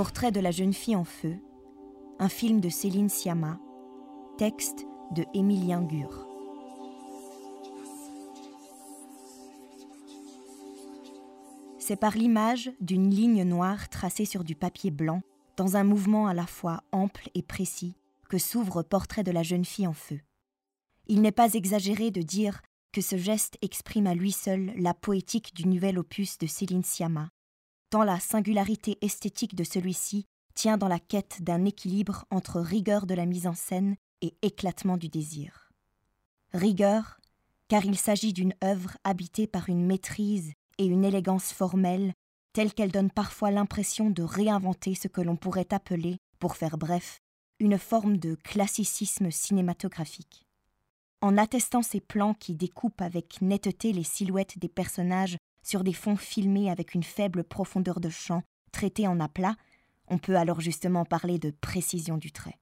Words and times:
Portrait 0.00 0.32
de 0.32 0.40
la 0.40 0.50
jeune 0.50 0.72
fille 0.72 0.96
en 0.96 1.04
feu, 1.04 1.36
un 2.18 2.30
film 2.30 2.62
de 2.62 2.70
Céline 2.70 3.10
Sciamma, 3.10 3.60
texte 4.38 4.86
de 5.14 5.26
Émilien 5.34 5.82
Gure. 5.82 6.26
C'est 11.78 11.96
par 11.96 12.16
l'image 12.16 12.72
d'une 12.80 13.10
ligne 13.10 13.44
noire 13.44 13.90
tracée 13.90 14.24
sur 14.24 14.42
du 14.42 14.54
papier 14.54 14.90
blanc, 14.90 15.20
dans 15.58 15.76
un 15.76 15.84
mouvement 15.84 16.28
à 16.28 16.32
la 16.32 16.46
fois 16.46 16.82
ample 16.92 17.28
et 17.34 17.42
précis, 17.42 17.94
que 18.30 18.38
s'ouvre 18.38 18.82
Portrait 18.82 19.22
de 19.22 19.32
la 19.32 19.42
jeune 19.42 19.66
fille 19.66 19.86
en 19.86 19.92
feu. 19.92 20.22
Il 21.08 21.20
n'est 21.20 21.30
pas 21.30 21.52
exagéré 21.52 22.10
de 22.10 22.22
dire 22.22 22.62
que 22.92 23.02
ce 23.02 23.18
geste 23.18 23.58
exprime 23.60 24.06
à 24.06 24.14
lui 24.14 24.32
seul 24.32 24.72
la 24.78 24.94
poétique 24.94 25.54
du 25.54 25.68
nouvel 25.68 25.98
opus 25.98 26.38
de 26.38 26.46
Céline 26.46 26.84
Sciamma, 26.84 27.28
tant 27.90 28.04
la 28.04 28.20
singularité 28.20 28.98
esthétique 29.02 29.54
de 29.54 29.64
celui-ci 29.64 30.26
tient 30.54 30.78
dans 30.78 30.88
la 30.88 31.00
quête 31.00 31.42
d'un 31.42 31.64
équilibre 31.64 32.24
entre 32.30 32.60
rigueur 32.60 33.06
de 33.06 33.14
la 33.14 33.26
mise 33.26 33.46
en 33.46 33.54
scène 33.54 33.96
et 34.22 34.34
éclatement 34.42 34.96
du 34.96 35.08
désir. 35.08 35.70
Rigueur, 36.52 37.20
car 37.68 37.84
il 37.84 37.96
s'agit 37.96 38.32
d'une 38.32 38.54
œuvre 38.64 38.96
habitée 39.04 39.46
par 39.46 39.68
une 39.68 39.84
maîtrise 39.84 40.52
et 40.78 40.86
une 40.86 41.04
élégance 41.04 41.52
formelle 41.52 42.14
telle 42.52 42.72
qu'elle 42.72 42.90
donne 42.90 43.10
parfois 43.10 43.50
l'impression 43.50 44.10
de 44.10 44.22
réinventer 44.22 44.94
ce 44.94 45.08
que 45.08 45.20
l'on 45.20 45.36
pourrait 45.36 45.72
appeler, 45.72 46.18
pour 46.38 46.56
faire 46.56 46.78
bref, 46.78 47.20
une 47.60 47.78
forme 47.78 48.16
de 48.16 48.34
classicisme 48.34 49.30
cinématographique. 49.30 50.46
En 51.20 51.36
attestant 51.36 51.82
ces 51.82 52.00
plans 52.00 52.34
qui 52.34 52.54
découpent 52.54 53.02
avec 53.02 53.40
netteté 53.42 53.92
les 53.92 54.04
silhouettes 54.04 54.58
des 54.58 54.68
personnages 54.68 55.36
sur 55.62 55.84
des 55.84 55.92
fonds 55.92 56.16
filmés 56.16 56.70
avec 56.70 56.94
une 56.94 57.02
faible 57.02 57.44
profondeur 57.44 58.00
de 58.00 58.10
champ, 58.10 58.42
traités 58.72 59.06
en 59.06 59.20
aplat, 59.20 59.56
on 60.08 60.18
peut 60.18 60.36
alors 60.36 60.60
justement 60.60 61.04
parler 61.04 61.38
de 61.38 61.50
précision 61.50 62.16
du 62.16 62.32
trait. 62.32 62.58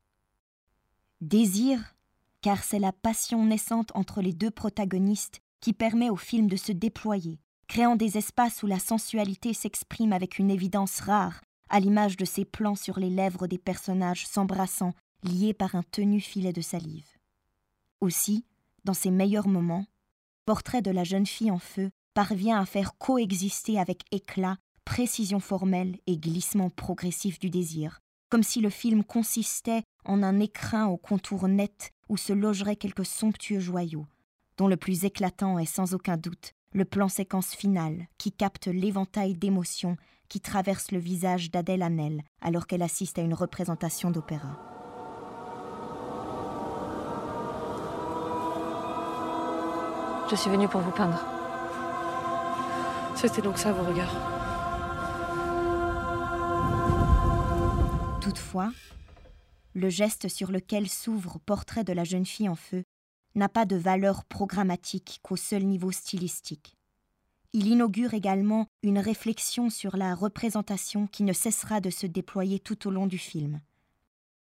Désir, 1.20 1.96
car 2.40 2.62
c'est 2.62 2.78
la 2.78 2.92
passion 2.92 3.44
naissante 3.44 3.90
entre 3.94 4.20
les 4.20 4.32
deux 4.32 4.50
protagonistes 4.50 5.40
qui 5.60 5.72
permet 5.72 6.10
au 6.10 6.16
film 6.16 6.46
de 6.46 6.56
se 6.56 6.72
déployer, 6.72 7.40
créant 7.66 7.96
des 7.96 8.16
espaces 8.18 8.62
où 8.62 8.66
la 8.66 8.78
sensualité 8.78 9.54
s'exprime 9.54 10.12
avec 10.12 10.38
une 10.38 10.50
évidence 10.50 11.00
rare, 11.00 11.40
à 11.70 11.80
l'image 11.80 12.16
de 12.16 12.24
ces 12.24 12.44
plans 12.44 12.76
sur 12.76 12.98
les 12.98 13.10
lèvres 13.10 13.46
des 13.46 13.58
personnages 13.58 14.26
s'embrassant, 14.26 14.94
liés 15.24 15.54
par 15.54 15.74
un 15.74 15.82
tenu 15.82 16.20
filet 16.20 16.52
de 16.52 16.60
salive. 16.60 17.08
Aussi, 18.00 18.44
dans 18.84 18.94
ses 18.94 19.10
meilleurs 19.10 19.48
moments, 19.48 19.86
Portrait 20.48 20.80
de 20.80 20.90
la 20.90 21.04
jeune 21.04 21.26
fille 21.26 21.50
en 21.50 21.58
feu 21.58 21.90
parvient 22.18 22.60
à 22.60 22.66
faire 22.66 22.98
coexister 22.98 23.78
avec 23.78 24.02
éclat 24.10 24.56
précision 24.84 25.38
formelle 25.38 25.98
et 26.08 26.18
glissement 26.18 26.68
progressif 26.68 27.38
du 27.38 27.48
désir, 27.48 28.00
comme 28.28 28.42
si 28.42 28.60
le 28.60 28.70
film 28.70 29.04
consistait 29.04 29.84
en 30.04 30.24
un 30.24 30.40
écrin 30.40 30.88
au 30.88 30.96
contour 30.96 31.46
net 31.46 31.92
où 32.08 32.16
se 32.16 32.32
logeraient 32.32 32.74
quelques 32.74 33.06
somptueux 33.06 33.60
joyaux, 33.60 34.08
dont 34.56 34.66
le 34.66 34.76
plus 34.76 35.04
éclatant 35.04 35.60
est 35.60 35.64
sans 35.64 35.94
aucun 35.94 36.16
doute 36.16 36.54
le 36.72 36.84
plan 36.84 37.08
séquence 37.08 37.54
final 37.54 38.08
qui 38.18 38.32
capte 38.32 38.66
l'éventail 38.66 39.34
d'émotions 39.34 39.96
qui 40.28 40.40
traverse 40.40 40.90
le 40.90 40.98
visage 40.98 41.52
d'Adèle 41.52 41.84
Hanel 41.84 42.24
alors 42.40 42.66
qu'elle 42.66 42.82
assiste 42.82 43.20
à 43.20 43.22
une 43.22 43.32
représentation 43.32 44.10
d'opéra. 44.10 44.58
Je 50.28 50.34
suis 50.34 50.50
venue 50.50 50.66
pour 50.66 50.80
vous 50.80 50.90
peindre. 50.90 51.37
C'était 53.20 53.42
donc 53.42 53.58
ça 53.58 53.72
vos 53.72 53.82
regards. 53.82 54.14
Toutefois, 58.20 58.72
le 59.74 59.88
geste 59.88 60.28
sur 60.28 60.52
lequel 60.52 60.88
s'ouvre 60.88 61.40
Portrait 61.44 61.82
de 61.82 61.92
la 61.92 62.04
jeune 62.04 62.24
fille 62.24 62.48
en 62.48 62.54
feu 62.54 62.84
n'a 63.34 63.48
pas 63.48 63.66
de 63.66 63.74
valeur 63.74 64.24
programmatique 64.24 65.18
qu'au 65.24 65.34
seul 65.34 65.64
niveau 65.64 65.90
stylistique. 65.90 66.76
Il 67.52 67.66
inaugure 67.66 68.14
également 68.14 68.68
une 68.84 69.00
réflexion 69.00 69.68
sur 69.68 69.96
la 69.96 70.14
représentation 70.14 71.08
qui 71.08 71.24
ne 71.24 71.32
cessera 71.32 71.80
de 71.80 71.90
se 71.90 72.06
déployer 72.06 72.60
tout 72.60 72.86
au 72.86 72.92
long 72.92 73.08
du 73.08 73.18
film. 73.18 73.60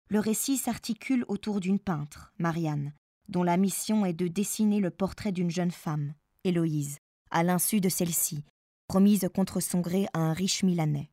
Le 0.08 0.20
récit 0.20 0.58
s'articule 0.58 1.24
autour 1.28 1.60
d'une 1.60 1.78
peintre, 1.78 2.34
Marianne, 2.38 2.92
dont 3.30 3.42
la 3.42 3.56
mission 3.56 4.04
est 4.04 4.12
de 4.12 4.28
dessiner 4.28 4.80
le 4.80 4.90
portrait 4.90 5.32
d'une 5.32 5.50
jeune 5.50 5.70
femme, 5.70 6.12
Héloïse, 6.44 6.98
à 7.30 7.42
l'insu 7.42 7.80
de 7.80 7.88
celle-ci, 7.88 8.44
promise 8.86 9.28
contre 9.34 9.60
son 9.60 9.80
gré 9.80 10.06
à 10.12 10.20
un 10.20 10.32
riche 10.32 10.62
Milanais. 10.62 11.10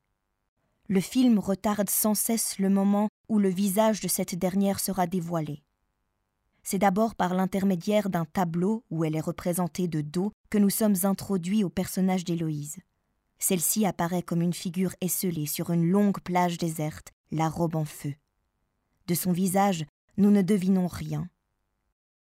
Le 0.87 0.99
film 0.99 1.39
retarde 1.39 1.89
sans 1.89 2.13
cesse 2.13 2.59
le 2.59 2.69
moment 2.69 3.09
où 3.29 3.39
le 3.39 3.49
visage 3.49 4.01
de 4.01 4.07
cette 4.07 4.35
dernière 4.35 4.79
sera 4.79 5.07
dévoilé. 5.07 5.63
C'est 6.61 6.77
d'abord 6.77 7.15
par 7.15 7.33
l'intermédiaire 7.33 8.09
d'un 8.09 8.25
tableau 8.25 8.83
où 8.89 9.03
elle 9.03 9.15
est 9.15 9.21
représentée 9.21 9.87
de 9.87 10.01
dos 10.01 10.31
que 10.49 10.57
nous 10.57 10.69
sommes 10.69 10.95
introduits 11.03 11.63
au 11.63 11.69
personnage 11.69 12.23
d'Héloïse. 12.23 12.77
Celle-ci 13.39 13.85
apparaît 13.85 14.23
comme 14.23 14.41
une 14.41 14.53
figure 14.53 14.95
esselée 15.01 15.45
sur 15.45 15.71
une 15.71 15.89
longue 15.89 16.21
plage 16.21 16.57
déserte, 16.57 17.11
la 17.31 17.49
robe 17.49 17.75
en 17.75 17.85
feu. 17.85 18.13
De 19.07 19.15
son 19.15 19.33
visage, 19.33 19.85
nous 20.15 20.31
ne 20.31 20.41
devinons 20.41 20.87
rien, 20.87 21.27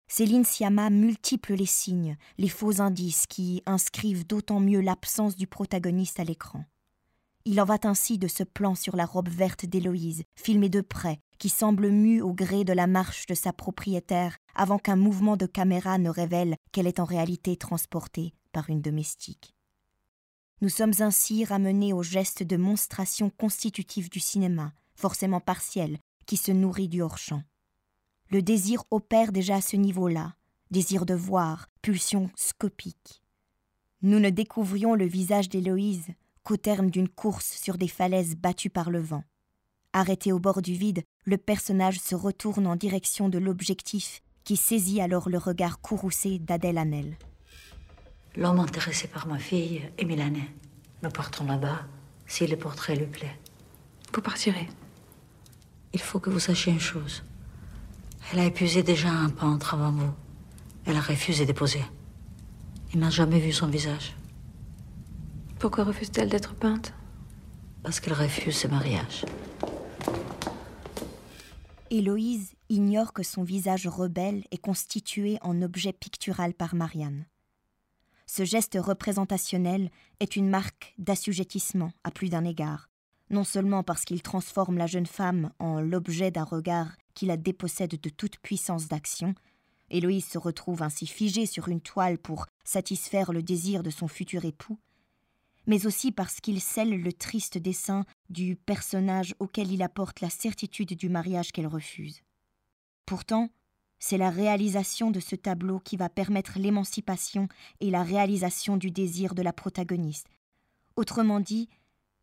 Céline 0.07 0.45
Sciamma 0.45 0.89
multiple 0.89 1.53
les 1.53 1.65
signes, 1.65 2.17
les 2.37 2.49
faux 2.49 2.81
indices 2.81 3.25
qui 3.27 3.63
inscrivent 3.65 4.27
d'autant 4.27 4.59
mieux 4.59 4.81
l'absence 4.81 5.35
du 5.35 5.47
protagoniste 5.47 6.19
à 6.19 6.23
l'écran. 6.23 6.65
Il 7.45 7.59
en 7.59 7.65
va 7.65 7.77
ainsi 7.83 8.17
de 8.17 8.27
ce 8.27 8.43
plan 8.43 8.73
sur 8.73 8.95
la 8.95 9.05
robe 9.05 9.27
verte 9.27 9.65
d'Héloïse, 9.65 10.23
filmé 10.35 10.69
de 10.69 10.81
près, 10.81 11.19
qui 11.39 11.49
semble 11.49 11.89
mue 11.89 12.21
au 12.21 12.33
gré 12.33 12.63
de 12.63 12.71
la 12.71 12.87
marche 12.87 13.25
de 13.25 13.33
sa 13.33 13.51
propriétaire 13.51 14.37
avant 14.55 14.79
qu'un 14.79 14.95
mouvement 14.95 15.35
de 15.35 15.45
caméra 15.45 15.97
ne 15.97 16.09
révèle 16.09 16.55
qu'elle 16.71 16.87
est 16.87 17.01
en 17.01 17.05
réalité 17.05 17.57
transportée 17.57 18.33
par 18.53 18.69
une 18.69 18.81
domestique. 18.81 19.53
Nous 20.61 20.69
sommes 20.69 20.93
ainsi 20.99 21.43
ramenés 21.43 21.91
au 21.91 22.03
geste 22.03 22.43
de 22.43 22.55
monstration 22.55 23.29
constitutif 23.29 24.09
du 24.09 24.21
cinéma, 24.21 24.71
forcément 24.95 25.41
partiel, 25.41 25.97
qui 26.25 26.37
se 26.37 26.53
nourrit 26.53 26.87
du 26.87 27.01
hors-champ. 27.01 27.43
Le 28.33 28.41
désir 28.41 28.83
opère 28.89 29.31
déjà 29.31 29.57
à 29.57 29.61
ce 29.61 29.75
niveau-là, 29.75 30.33
désir 30.71 31.05
de 31.05 31.13
voir, 31.13 31.67
pulsion 31.83 32.31
scopique. 32.33 33.21
Nous 34.01 34.19
ne 34.19 34.31
découvrions 34.31 34.95
le 34.95 35.05
visage 35.05 35.49
d'Héloïse 35.49 36.07
qu'au 36.41 36.57
terme 36.57 36.89
d'une 36.89 37.09
course 37.09 37.55
sur 37.61 37.77
des 37.77 37.87
falaises 37.87 38.35
battues 38.35 38.71
par 38.71 38.89
le 38.89 38.99
vent. 38.99 39.23
Arrêté 39.93 40.31
au 40.31 40.39
bord 40.39 40.63
du 40.63 40.73
vide, 40.73 41.03
le 41.25 41.37
personnage 41.37 41.99
se 41.99 42.15
retourne 42.15 42.65
en 42.65 42.75
direction 42.75 43.29
de 43.29 43.37
l'objectif 43.37 44.23
qui 44.43 44.57
saisit 44.57 44.99
alors 44.99 45.29
le 45.29 45.37
regard 45.37 45.79
courroucé 45.79 46.39
d'Adèle 46.39 46.79
Hanel. 46.79 47.19
L'homme 48.35 48.61
intéressé 48.61 49.07
par 49.07 49.27
ma 49.27 49.37
fille 49.37 49.83
est 49.99 50.05
milanais. 50.05 50.49
Nous 51.03 51.11
partons 51.11 51.45
là-bas 51.45 51.81
si 52.25 52.47
le 52.47 52.57
portrait 52.57 52.95
lui 52.95 53.05
plaît. 53.05 53.37
Vous 54.11 54.21
partirez. 54.21 54.67
Il 55.93 56.01
faut 56.01 56.19
que 56.19 56.31
vous 56.31 56.39
sachiez 56.39 56.73
une 56.73 56.79
chose. 56.79 57.21
Elle 58.33 58.39
a 58.39 58.45
épuisé 58.45 58.81
déjà 58.81 59.11
un 59.11 59.29
peintre 59.29 59.75
avant 59.75 59.91
vous. 59.91 60.11
Elle 60.85 60.95
a 60.95 61.01
refusé 61.01 61.45
de 61.45 61.53
poser. 61.53 61.83
Il 62.91 62.99
n'a 62.99 63.11
jamais 63.11 63.37
vu 63.37 63.51
son 63.51 63.67
visage. 63.67 64.15
Pourquoi 65.59 65.83
refuse-t-elle 65.83 66.29
d'être 66.29 66.55
peinte? 66.55 66.95
Parce 67.83 67.99
qu'elle 67.99 68.13
refuse 68.13 68.57
ce 68.57 68.67
mariage. 68.67 69.23
Héloïse 71.91 72.55
ignore 72.69 73.13
que 73.13 73.21
son 73.21 73.43
visage 73.43 73.85
rebelle 73.85 74.43
est 74.49 74.57
constitué 74.57 75.37
en 75.43 75.61
objet 75.61 75.93
pictural 75.93 76.55
par 76.55 76.73
Marianne. 76.73 77.27
Ce 78.25 78.45
geste 78.45 78.79
représentationnel 78.81 79.91
est 80.19 80.35
une 80.35 80.49
marque 80.49 80.95
d'assujettissement 80.97 81.91
à 82.03 82.09
plus 82.09 82.29
d'un 82.29 82.45
égard, 82.45 82.89
non 83.29 83.43
seulement 83.43 83.83
parce 83.83 84.05
qu'il 84.05 84.23
transforme 84.23 84.79
la 84.79 84.87
jeune 84.87 85.05
femme 85.05 85.51
en 85.59 85.79
l'objet 85.79 86.31
d'un 86.31 86.45
regard 86.45 86.93
qui 87.13 87.25
la 87.25 87.37
dépossède 87.37 87.99
de 87.99 88.09
toute 88.09 88.37
puissance 88.37 88.87
d'action, 88.87 89.35
Héloïse 89.89 90.25
se 90.25 90.37
retrouve 90.37 90.81
ainsi 90.81 91.05
figée 91.05 91.45
sur 91.45 91.67
une 91.67 91.81
toile 91.81 92.17
pour 92.17 92.47
satisfaire 92.63 93.31
le 93.31 93.43
désir 93.43 93.83
de 93.83 93.89
son 93.89 94.07
futur 94.07 94.45
époux, 94.45 94.79
mais 95.65 95.85
aussi 95.85 96.11
parce 96.11 96.41
qu'il 96.41 96.59
scelle 96.61 97.01
le 97.01 97.13
triste 97.13 97.57
dessin 97.57 98.05
du 98.29 98.55
personnage 98.55 99.35
auquel 99.39 99.71
il 99.71 99.81
apporte 99.81 100.21
la 100.21 100.29
certitude 100.29 100.93
du 100.93 101.09
mariage 101.09 101.51
qu'elle 101.51 101.67
refuse. 101.67 102.21
Pourtant, 103.05 103.49
c'est 103.99 104.17
la 104.17 104.29
réalisation 104.29 105.11
de 105.11 105.19
ce 105.19 105.35
tableau 105.35 105.79
qui 105.79 105.95
va 105.95 106.09
permettre 106.09 106.59
l'émancipation 106.59 107.47
et 107.79 107.89
la 107.89 108.03
réalisation 108.03 108.75
du 108.75 108.91
désir 108.91 109.33
de 109.33 109.41
la 109.41 109.53
protagoniste, 109.53 110.27
autrement 110.95 111.39
dit, 111.39 111.69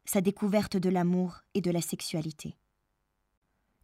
sa 0.04 0.20
découverte 0.20 0.76
de 0.76 0.90
l'amour 0.90 1.40
et 1.54 1.60
de 1.60 1.70
la 1.70 1.80
sexualité. 1.80 2.56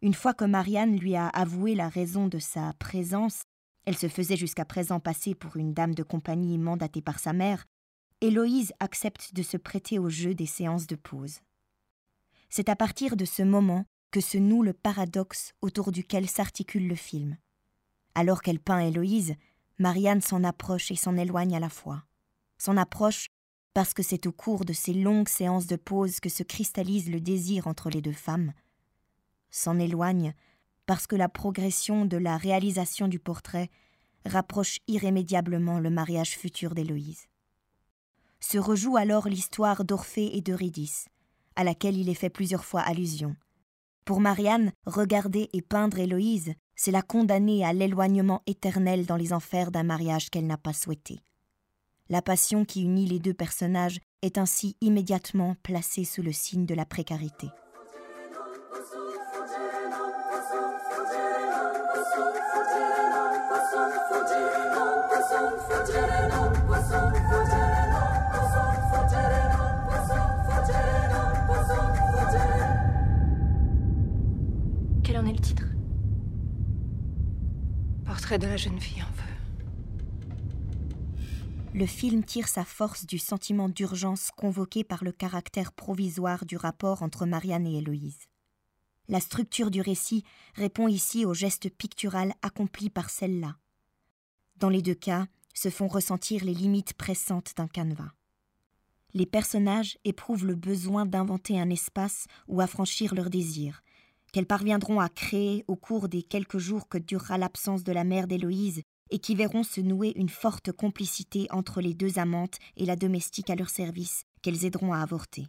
Une 0.01 0.13
fois 0.13 0.33
que 0.33 0.45
Marianne 0.45 0.97
lui 0.97 1.15
a 1.15 1.27
avoué 1.27 1.73
la 1.73 1.89
raison 1.89 2.27
de 2.27 2.37
sa 2.37 2.73
présence, 2.73 3.43
elle 3.85 3.97
se 3.97 4.07
faisait 4.07 4.35
jusqu'à 4.35 4.65
présent 4.65 4.99
passer 4.99 5.33
pour 5.33 5.57
une 5.57 5.73
dame 5.73 5.95
de 5.95 6.03
compagnie 6.03 6.57
mandatée 6.57 7.01
par 7.01 7.19
sa 7.19 7.33
mère, 7.33 7.65
Héloïse 8.21 8.73
accepte 8.79 9.33
de 9.33 9.41
se 9.41 9.57
prêter 9.57 9.97
au 9.97 10.09
jeu 10.09 10.35
des 10.35 10.45
séances 10.45 10.87
de 10.87 10.95
pause. 10.95 11.39
C'est 12.49 12.69
à 12.69 12.75
partir 12.75 13.15
de 13.15 13.25
ce 13.25 13.43
moment 13.43 13.85
que 14.11 14.21
se 14.21 14.37
noue 14.37 14.61
le 14.61 14.73
paradoxe 14.73 15.53
autour 15.61 15.91
duquel 15.91 16.29
s'articule 16.29 16.87
le 16.87 16.95
film. 16.95 17.37
Alors 18.15 18.41
qu'elle 18.41 18.59
peint 18.59 18.79
Héloïse, 18.79 19.35
Marianne 19.79 20.21
s'en 20.21 20.43
approche 20.43 20.91
et 20.91 20.95
s'en 20.95 21.17
éloigne 21.17 21.55
à 21.55 21.59
la 21.59 21.69
fois. 21.69 22.03
S'en 22.57 22.77
approche 22.77 23.27
parce 23.73 23.93
que 23.93 24.01
c'est 24.01 24.25
au 24.25 24.31
cours 24.31 24.65
de 24.65 24.73
ces 24.73 24.93
longues 24.93 25.27
séances 25.27 25.67
de 25.67 25.75
pause 25.75 26.19
que 26.19 26.29
se 26.29 26.41
cristallise 26.43 27.11
le 27.11 27.21
désir 27.21 27.67
entre 27.67 27.89
les 27.89 28.01
deux 28.01 28.11
femmes. 28.11 28.53
S'en 29.49 29.79
éloigne 29.79 30.33
parce 30.85 31.05
que 31.05 31.15
la 31.15 31.29
progression 31.29 32.05
de 32.05 32.17
la 32.17 32.37
réalisation 32.37 33.07
du 33.07 33.19
portrait 33.19 33.69
rapproche 34.25 34.79
irrémédiablement 34.87 35.79
le 35.79 35.89
mariage 35.89 36.37
futur 36.37 36.73
d'Héloïse. 36.73 37.27
Se 38.39 38.57
rejoue 38.57 38.97
alors 38.97 39.27
l'histoire 39.27 39.83
d'Orphée 39.83 40.35
et 40.37 40.41
d'Eurydice, 40.41 41.07
à 41.55 41.63
laquelle 41.63 41.97
il 41.97 42.09
est 42.09 42.13
fait 42.13 42.29
plusieurs 42.29 42.65
fois 42.65 42.81
allusion. 42.81 43.35
Pour 44.05 44.21
Marianne, 44.21 44.71
regarder 44.85 45.49
et 45.51 45.61
peindre 45.61 45.99
Héloïse, 45.99 46.53
c'est 46.75 46.91
la 46.91 47.01
condamner 47.01 47.65
à 47.65 47.73
l'éloignement 47.73 48.41
éternel 48.45 49.05
dans 49.05 49.17
les 49.17 49.33
enfers 49.33 49.71
d'un 49.71 49.83
mariage 49.83 50.29
qu'elle 50.29 50.47
n'a 50.47 50.57
pas 50.57 50.73
souhaité. 50.73 51.19
La 52.09 52.21
passion 52.21 52.63
qui 52.63 52.83
unit 52.83 53.05
les 53.05 53.19
deux 53.19 53.33
personnages 53.33 53.99
est 54.21 54.37
ainsi 54.37 54.77
immédiatement 54.79 55.55
placée 55.63 56.05
sous 56.05 56.21
le 56.21 56.31
signe 56.31 56.65
de 56.65 56.75
la 56.75 56.85
précarité. 56.85 57.47
Le 81.73 81.85
film 81.85 82.25
tire 82.25 82.49
sa 82.49 82.65
force 82.65 83.05
du 83.05 83.19
sentiment 83.19 83.69
d'urgence 83.69 84.31
convoqué 84.35 84.83
par 84.83 85.05
le 85.05 85.13
caractère 85.13 85.71
provisoire 85.71 86.45
du 86.45 86.57
rapport 86.57 87.03
entre 87.03 87.25
Marianne 87.25 87.65
et 87.65 87.77
Héloïse. 87.77 88.27
La 89.07 89.21
structure 89.21 89.71
du 89.71 89.79
récit 89.79 90.25
répond 90.55 90.89
ici 90.89 91.23
au 91.23 91.33
geste 91.33 91.69
pictural 91.69 92.33
accompli 92.41 92.89
par 92.89 93.09
celle-là. 93.09 93.55
Dans 94.57 94.69
les 94.69 94.81
deux 94.81 94.95
cas, 94.95 95.27
se 95.53 95.69
font 95.69 95.87
ressentir 95.87 96.43
les 96.43 96.53
limites 96.53 96.95
pressantes 96.95 97.53
d'un 97.55 97.67
canevas. 97.67 98.11
Les 99.13 99.25
personnages 99.25 99.97
éprouvent 100.03 100.45
le 100.45 100.55
besoin 100.55 101.05
d'inventer 101.05 101.57
un 101.61 101.69
espace 101.69 102.25
où 102.49 102.59
affranchir 102.59 103.15
leurs 103.15 103.29
désirs, 103.29 103.83
qu'elles 104.37 104.45
parviendront 104.45 104.99
à 104.99 105.09
créer 105.09 105.65
au 105.67 105.75
cours 105.75 106.09
des 106.09 106.21
quelques 106.21 106.59
jours 106.59 106.87
que 106.87 106.99
durera 106.99 107.39
l'absence 107.39 107.83
de 107.83 107.91
la 107.91 108.03
mère 108.03 108.27
d'Héloïse 108.27 108.83
et 109.09 109.17
qui 109.17 109.33
verront 109.33 109.63
se 109.63 109.81
nouer 109.81 110.13
une 110.15 110.29
forte 110.29 110.71
complicité 110.71 111.47
entre 111.49 111.81
les 111.81 111.95
deux 111.95 112.19
amantes 112.19 112.59
et 112.75 112.85
la 112.85 112.95
domestique 112.95 113.49
à 113.49 113.55
leur 113.55 113.71
service, 113.71 114.25
qu'elles 114.43 114.63
aideront 114.63 114.93
à 114.93 114.99
avorter. 114.99 115.47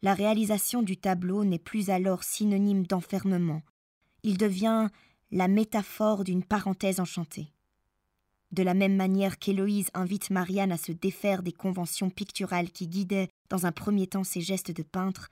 La 0.00 0.14
réalisation 0.14 0.80
du 0.80 0.96
tableau 0.96 1.44
n'est 1.44 1.58
plus 1.58 1.90
alors 1.90 2.24
synonyme 2.24 2.86
d'enfermement, 2.86 3.60
il 4.22 4.38
devient 4.38 4.88
la 5.30 5.46
métaphore 5.46 6.24
d'une 6.24 6.42
parenthèse 6.42 7.00
enchantée. 7.00 7.52
De 8.50 8.62
la 8.62 8.72
même 8.72 8.96
manière 8.96 9.38
qu'Héloïse 9.38 9.90
invite 9.92 10.30
Marianne 10.30 10.72
à 10.72 10.78
se 10.78 10.92
défaire 10.92 11.42
des 11.42 11.52
conventions 11.52 12.08
picturales 12.08 12.70
qui 12.70 12.88
guidaient 12.88 13.28
dans 13.50 13.66
un 13.66 13.72
premier 13.72 14.06
temps 14.06 14.24
ses 14.24 14.40
gestes 14.40 14.74
de 14.74 14.82
peintre, 14.82 15.28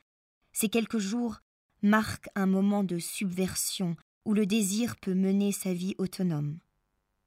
ces 0.53 0.69
quelques 0.69 0.99
jours 0.99 1.39
marquent 1.83 2.29
un 2.35 2.47
moment 2.47 2.85
de 2.85 2.99
subversion 2.99 3.97
où 4.25 4.35
le 4.35 4.47
désir 4.47 4.97
peut 4.97 5.15
mener 5.15 5.53
sa 5.53 5.73
vie 5.73 5.95
autonome. 5.99 6.59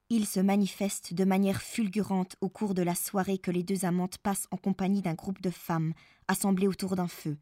Il 0.09 0.27
se 0.27 0.39
manifeste 0.39 1.13
de 1.13 1.23
manière 1.23 1.61
fulgurante 1.61 2.35
au 2.41 2.49
cours 2.49 2.73
de 2.73 2.81
la 2.81 2.95
soirée 2.95 3.37
que 3.37 3.51
les 3.51 3.63
deux 3.63 3.85
amantes 3.85 4.17
passent 4.17 4.47
en 4.51 4.57
compagnie 4.57 5.01
d'un 5.01 5.13
groupe 5.13 5.41
de 5.41 5.49
femmes 5.49 5.93
assemblées 6.27 6.67
autour 6.67 6.95
d'un 6.95 7.07
feu, 7.07 7.37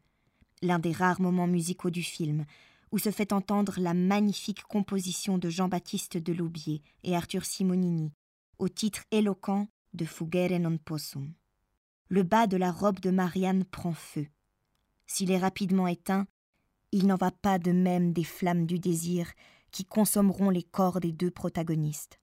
l'un 0.62 0.78
des 0.78 0.92
rares 0.92 1.20
moments 1.20 1.48
musicaux 1.48 1.90
du 1.90 2.02
film, 2.02 2.46
où 2.92 2.98
se 2.98 3.10
fait 3.10 3.32
entendre 3.32 3.74
la 3.78 3.94
magnifique 3.94 4.62
composition 4.62 5.36
de 5.36 5.50
Jean-Baptiste 5.50 6.16
Deloubier 6.16 6.82
et 7.02 7.16
Arthur 7.16 7.44
Simonini, 7.44 8.12
au 8.58 8.68
titre 8.68 9.02
éloquent 9.10 9.68
de 9.94 10.04
Fugere 10.04 10.58
non 10.60 10.78
possum. 10.78 11.32
Le 12.08 12.22
bas 12.22 12.46
de 12.46 12.56
la 12.56 12.70
robe 12.72 13.00
de 13.00 13.10
Marianne 13.10 13.64
prend 13.64 13.92
feu. 13.92 14.26
S'il 15.06 15.30
est 15.30 15.38
rapidement 15.38 15.86
éteint, 15.86 16.26
il 16.92 17.06
n'en 17.06 17.16
va 17.16 17.30
pas 17.30 17.58
de 17.58 17.72
même 17.72 18.12
des 18.12 18.24
flammes 18.24 18.66
du 18.66 18.78
désir 18.78 19.32
qui 19.70 19.84
consommeront 19.84 20.50
les 20.50 20.62
corps 20.62 21.00
des 21.00 21.12
deux 21.12 21.30
protagonistes. 21.30 22.18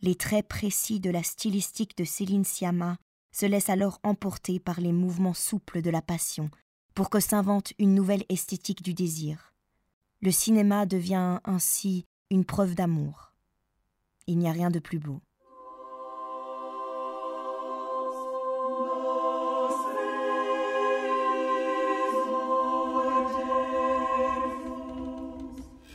Les 0.00 0.14
traits 0.14 0.46
précis 0.46 1.00
de 1.00 1.10
la 1.10 1.22
stylistique 1.22 1.96
de 1.96 2.04
Céline 2.04 2.44
Sciamma 2.44 2.96
se 3.32 3.46
laissent 3.46 3.70
alors 3.70 4.00
emporter 4.02 4.58
par 4.58 4.80
les 4.80 4.92
mouvements 4.92 5.34
souples 5.34 5.82
de 5.82 5.90
la 5.90 6.02
passion 6.02 6.50
pour 6.94 7.10
que 7.10 7.20
s'invente 7.20 7.72
une 7.78 7.94
nouvelle 7.94 8.24
esthétique 8.28 8.82
du 8.82 8.94
désir. 8.94 9.54
Le 10.20 10.32
cinéma 10.32 10.86
devient 10.86 11.38
ainsi 11.44 12.06
une 12.30 12.44
preuve 12.44 12.74
d'amour. 12.74 13.32
Il 14.26 14.38
n'y 14.38 14.48
a 14.48 14.52
rien 14.52 14.70
de 14.70 14.80
plus 14.80 14.98
beau. 14.98 15.20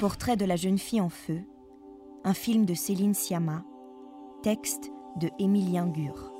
Portrait 0.04 0.36
de 0.36 0.44
la 0.44 0.58
jeune 0.58 0.80
fille 0.80 1.00
en 1.00 1.08
feu, 1.08 1.40
un 2.26 2.34
film 2.34 2.66
de 2.66 2.74
Céline 2.74 3.14
Sciamma, 3.14 3.64
texte 4.42 4.92
de 5.16 5.30
Émilien 5.40 5.88
Gure. 5.88 6.33